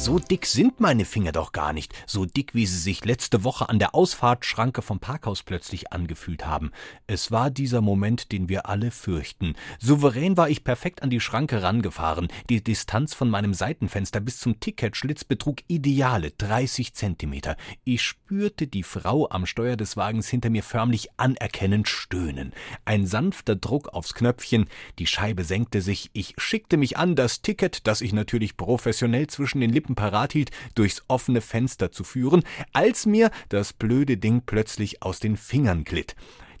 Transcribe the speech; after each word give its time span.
So 0.00 0.20
dick 0.20 0.46
sind 0.46 0.78
meine 0.78 1.04
Finger 1.04 1.32
doch 1.32 1.50
gar 1.50 1.72
nicht, 1.72 1.92
so 2.06 2.24
dick, 2.24 2.54
wie 2.54 2.66
sie 2.66 2.78
sich 2.78 3.04
letzte 3.04 3.42
Woche 3.42 3.68
an 3.68 3.80
der 3.80 3.96
Ausfahrtschranke 3.96 4.80
vom 4.80 5.00
Parkhaus 5.00 5.42
plötzlich 5.42 5.92
angefühlt 5.92 6.46
haben. 6.46 6.70
Es 7.08 7.32
war 7.32 7.50
dieser 7.50 7.80
Moment, 7.80 8.30
den 8.30 8.48
wir 8.48 8.68
alle 8.68 8.92
fürchten. 8.92 9.54
Souverän 9.80 10.36
war 10.36 10.48
ich 10.50 10.62
perfekt 10.62 11.02
an 11.02 11.10
die 11.10 11.18
Schranke 11.18 11.64
rangefahren. 11.64 12.28
Die 12.48 12.62
Distanz 12.62 13.12
von 13.12 13.28
meinem 13.28 13.54
Seitenfenster 13.54 14.20
bis 14.20 14.38
zum 14.38 14.60
Ticketschlitz 14.60 15.24
betrug 15.24 15.62
ideale 15.66 16.30
30 16.30 16.94
Zentimeter. 16.94 17.56
Ich 17.82 18.02
spürte 18.02 18.68
die 18.68 18.84
Frau 18.84 19.28
am 19.28 19.46
Steuer 19.46 19.76
des 19.76 19.96
Wagens 19.96 20.28
hinter 20.28 20.48
mir 20.48 20.62
förmlich 20.62 21.08
anerkennend 21.16 21.88
stöhnen. 21.88 22.52
Ein 22.84 23.04
sanfter 23.04 23.56
Druck 23.56 23.88
aufs 23.88 24.14
Knöpfchen, 24.14 24.66
die 25.00 25.08
Scheibe 25.08 25.42
senkte 25.42 25.82
sich, 25.82 26.10
ich 26.12 26.34
schickte 26.38 26.76
mich 26.76 26.96
an, 26.96 27.16
das 27.16 27.42
Ticket, 27.42 27.88
das 27.88 28.00
ich 28.00 28.12
natürlich 28.12 28.56
professionell 28.56 29.26
zwischen 29.26 29.60
den 29.60 29.70
Lippen 29.72 29.87
Lippen 29.88 29.94
parat 29.94 30.32
hielt, 30.32 30.50
durchs 30.74 31.02
offene 31.08 31.40
Fenster 31.40 31.90
zu 31.90 32.04
führen, 32.04 32.42
als 32.72 33.06
mir 33.06 33.30
das 33.48 33.72
blöde 33.72 34.18
Ding 34.18 34.42
plötzlich 34.44 35.02
aus 35.02 35.20
den 35.20 35.36
Fingern 35.36 35.84
glitt. 35.84 36.14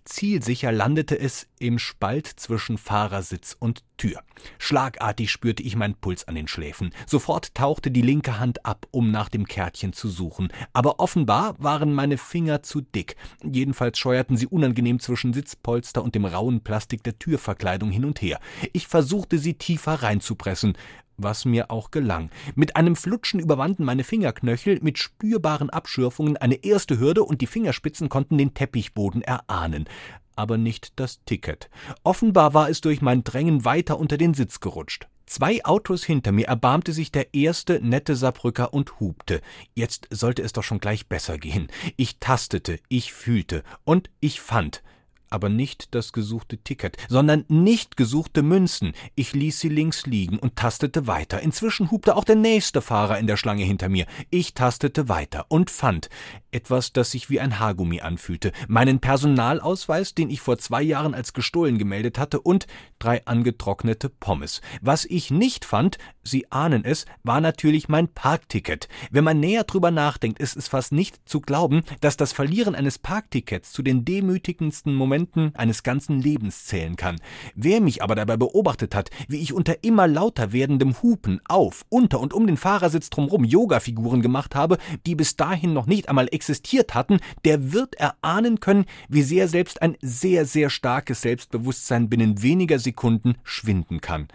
Zielsicher 0.04 0.72
landete 0.72 1.18
es 1.18 1.48
im 1.58 1.78
Spalt 1.78 2.26
zwischen 2.26 2.78
Fahrersitz 2.78 3.54
und 3.58 3.84
Tür. 3.98 4.22
Schlagartig 4.58 5.30
spürte 5.30 5.62
ich 5.62 5.76
meinen 5.76 5.96
Puls 5.96 6.26
an 6.26 6.34
den 6.34 6.48
Schläfen. 6.48 6.94
Sofort 7.06 7.54
tauchte 7.54 7.90
die 7.90 8.00
linke 8.00 8.38
Hand 8.38 8.64
ab, 8.64 8.86
um 8.90 9.10
nach 9.10 9.28
dem 9.28 9.46
Kärtchen 9.46 9.92
zu 9.92 10.08
suchen. 10.08 10.48
Aber 10.72 10.98
offenbar 10.98 11.56
waren 11.58 11.92
meine 11.92 12.16
Finger 12.16 12.62
zu 12.62 12.80
dick. 12.80 13.16
Jedenfalls 13.44 13.98
scheuerten 13.98 14.38
sie 14.38 14.46
unangenehm 14.46 14.98
zwischen 14.98 15.34
Sitzpolster 15.34 16.02
und 16.02 16.14
dem 16.14 16.24
rauen 16.24 16.62
Plastik 16.62 17.02
der 17.02 17.18
Türverkleidung 17.18 17.90
hin 17.90 18.06
und 18.06 18.22
her. 18.22 18.38
Ich 18.72 18.88
versuchte 18.88 19.38
sie 19.38 19.54
tiefer 19.54 20.02
reinzupressen 20.02 20.74
was 21.18 21.44
mir 21.44 21.70
auch 21.70 21.90
gelang. 21.90 22.30
Mit 22.54 22.76
einem 22.76 22.96
Flutschen 22.96 23.40
überwanden 23.40 23.84
meine 23.84 24.04
Fingerknöchel 24.04 24.78
mit 24.80 24.98
spürbaren 24.98 25.68
Abschürfungen 25.70 26.36
eine 26.36 26.64
erste 26.64 26.98
Hürde 26.98 27.24
und 27.24 27.40
die 27.40 27.46
Fingerspitzen 27.46 28.08
konnten 28.08 28.38
den 28.38 28.54
Teppichboden 28.54 29.22
erahnen. 29.22 29.88
Aber 30.36 30.56
nicht 30.56 30.92
das 30.96 31.22
Ticket. 31.24 31.68
Offenbar 32.04 32.54
war 32.54 32.70
es 32.70 32.80
durch 32.80 33.02
mein 33.02 33.24
Drängen 33.24 33.64
weiter 33.64 33.98
unter 33.98 34.16
den 34.16 34.34
Sitz 34.34 34.60
gerutscht. 34.60 35.08
Zwei 35.26 35.62
Autos 35.64 36.04
hinter 36.04 36.32
mir 36.32 36.46
erbarmte 36.46 36.94
sich 36.94 37.12
der 37.12 37.34
erste 37.34 37.86
nette 37.86 38.16
Saarbrücker 38.16 38.72
und 38.72 38.98
hupte. 38.98 39.42
Jetzt 39.74 40.08
sollte 40.10 40.42
es 40.42 40.54
doch 40.54 40.62
schon 40.62 40.80
gleich 40.80 41.06
besser 41.06 41.36
gehen. 41.36 41.68
Ich 41.96 42.18
tastete, 42.18 42.78
ich 42.88 43.12
fühlte 43.12 43.62
und 43.84 44.08
ich 44.20 44.40
fand 44.40 44.82
aber 45.30 45.48
nicht 45.48 45.94
das 45.94 46.12
gesuchte 46.12 46.58
Ticket, 46.58 46.96
sondern 47.08 47.44
nicht 47.48 47.96
gesuchte 47.96 48.42
Münzen. 48.42 48.92
Ich 49.14 49.32
ließ 49.32 49.60
sie 49.60 49.68
links 49.68 50.06
liegen 50.06 50.38
und 50.38 50.56
tastete 50.56 51.06
weiter. 51.06 51.40
Inzwischen 51.40 51.90
hubte 51.90 52.16
auch 52.16 52.24
der 52.24 52.36
nächste 52.36 52.80
Fahrer 52.80 53.18
in 53.18 53.26
der 53.26 53.36
Schlange 53.36 53.64
hinter 53.64 53.88
mir. 53.88 54.06
Ich 54.30 54.54
tastete 54.54 55.08
weiter 55.08 55.46
und 55.48 55.70
fand 55.70 56.08
etwas, 56.50 56.92
das 56.92 57.10
sich 57.10 57.30
wie 57.30 57.40
ein 57.40 57.58
Haargummi 57.58 58.00
anfühlte, 58.00 58.52
meinen 58.68 59.00
Personalausweis, 59.00 60.14
den 60.14 60.30
ich 60.30 60.40
vor 60.40 60.58
zwei 60.58 60.82
Jahren 60.82 61.14
als 61.14 61.32
gestohlen 61.32 61.78
gemeldet 61.78 62.18
hatte, 62.18 62.40
und 62.40 62.66
drei 62.98 63.24
angetrocknete 63.26 64.08
Pommes. 64.08 64.60
Was 64.80 65.04
ich 65.04 65.30
nicht 65.30 65.64
fand, 65.64 65.98
Sie 66.22 66.50
ahnen 66.52 66.84
es, 66.84 67.06
war 67.22 67.40
natürlich 67.40 67.88
mein 67.88 68.08
Parkticket. 68.08 68.88
Wenn 69.10 69.24
man 69.24 69.40
näher 69.40 69.64
drüber 69.64 69.90
nachdenkt, 69.90 70.38
ist 70.38 70.56
es 70.56 70.68
fast 70.68 70.92
nicht 70.92 71.26
zu 71.26 71.40
glauben, 71.40 71.82
dass 72.00 72.18
das 72.18 72.32
Verlieren 72.32 72.74
eines 72.74 72.98
Parktickets 72.98 73.72
zu 73.72 73.82
den 73.82 74.04
demütigendsten 74.04 74.94
Momenten 74.94 75.17
Momenten 75.18 75.52
eines 75.56 75.82
ganzen 75.82 76.20
Lebens 76.20 76.66
zählen 76.66 76.96
kann. 76.96 77.16
Wer 77.54 77.80
mich 77.80 78.02
aber 78.02 78.14
dabei 78.14 78.36
beobachtet 78.36 78.94
hat, 78.94 79.10
wie 79.26 79.38
ich 79.38 79.52
unter 79.52 79.82
immer 79.82 80.06
lauter 80.06 80.52
werdendem 80.52 81.02
Hupen 81.02 81.40
auf, 81.48 81.84
unter 81.88 82.20
und 82.20 82.32
um 82.32 82.46
den 82.46 82.56
Fahrersitz 82.56 83.10
drumherum 83.10 83.44
Yoga-Figuren 83.44 84.22
gemacht 84.22 84.54
habe, 84.54 84.78
die 85.06 85.16
bis 85.16 85.36
dahin 85.36 85.72
noch 85.72 85.86
nicht 85.86 86.08
einmal 86.08 86.28
existiert 86.30 86.94
hatten, 86.94 87.18
der 87.44 87.72
wird 87.72 87.96
erahnen 87.96 88.60
können, 88.60 88.84
wie 89.08 89.22
sehr 89.22 89.48
selbst 89.48 89.82
ein 89.82 89.96
sehr, 90.00 90.44
sehr 90.44 90.70
starkes 90.70 91.22
Selbstbewusstsein 91.22 92.08
binnen 92.08 92.42
weniger 92.42 92.78
Sekunden 92.78 93.36
schwinden 93.42 94.00
kann. 94.00 94.28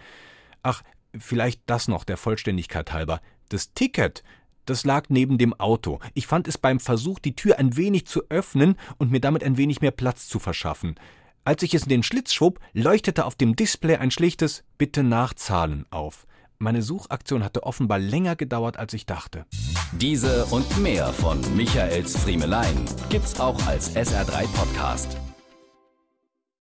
Ach, 0.62 0.82
vielleicht 1.18 1.62
das 1.66 1.88
noch 1.88 2.04
der 2.04 2.16
Vollständigkeit 2.16 2.92
halber. 2.92 3.20
Das 3.48 3.72
Ticket, 3.72 4.22
das 4.66 4.84
lag 4.84 5.04
neben 5.08 5.38
dem 5.38 5.54
Auto. 5.54 6.00
Ich 6.14 6.26
fand 6.26 6.48
es 6.48 6.58
beim 6.58 6.80
Versuch, 6.80 7.18
die 7.18 7.36
Tür 7.36 7.58
ein 7.58 7.76
wenig 7.76 8.06
zu 8.06 8.22
öffnen 8.28 8.76
und 8.98 9.10
mir 9.10 9.20
damit 9.20 9.44
ein 9.44 9.56
wenig 9.56 9.80
mehr 9.80 9.90
Platz 9.90 10.28
zu 10.28 10.38
verschaffen. 10.38 10.96
Als 11.44 11.62
ich 11.62 11.74
es 11.74 11.82
in 11.82 11.90
den 11.90 12.02
Schlitz 12.02 12.32
schob, 12.32 12.58
leuchtete 12.72 13.24
auf 13.26 13.34
dem 13.34 13.54
Display 13.54 13.96
ein 13.96 14.10
schlichtes 14.10 14.64
Bitte 14.78 15.02
nachzahlen 15.02 15.84
auf. 15.90 16.26
Meine 16.58 16.82
Suchaktion 16.82 17.44
hatte 17.44 17.64
offenbar 17.64 17.98
länger 17.98 18.36
gedauert, 18.36 18.78
als 18.78 18.94
ich 18.94 19.04
dachte. 19.04 19.44
Diese 19.92 20.46
und 20.46 20.78
mehr 20.78 21.12
von 21.12 21.40
Michaels 21.54 22.16
Friemelein 22.16 22.86
gibt's 23.10 23.38
auch 23.38 23.66
als 23.66 23.94
SR3 23.94 24.46
Podcast. 24.54 25.18